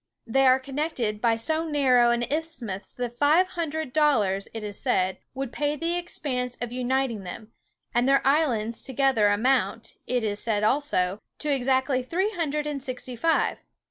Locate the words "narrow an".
1.67-2.23